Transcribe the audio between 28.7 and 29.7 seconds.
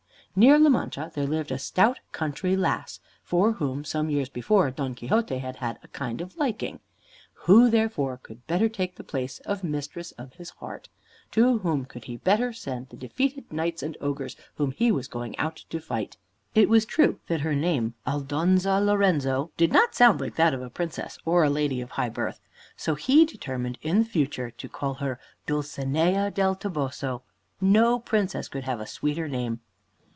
a sweeter name!